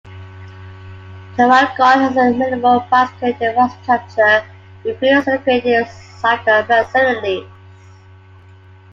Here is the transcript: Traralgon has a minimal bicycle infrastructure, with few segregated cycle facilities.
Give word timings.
Traralgon 1.35 1.99
has 2.01 2.17
a 2.17 2.35
minimal 2.35 2.79
bicycle 2.89 3.39
infrastructure, 3.39 4.43
with 4.83 4.97
few 4.97 5.21
segregated 5.21 5.87
cycle 5.91 6.63
facilities. 6.63 7.45